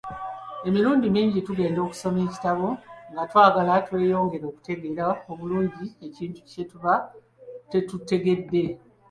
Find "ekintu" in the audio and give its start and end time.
6.07-6.39